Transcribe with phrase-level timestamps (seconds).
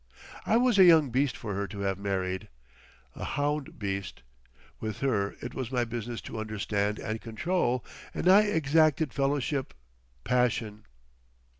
[0.47, 4.23] I was a young beast for her to have married—a hound beast.
[4.79, 9.75] With her it was my business to understand and control—and I exacted fellowship,
[10.23, 10.87] passion....